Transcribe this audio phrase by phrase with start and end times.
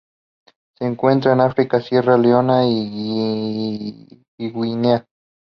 [0.79, 5.05] Se encuentran en África: Sierra Leona y Guinea.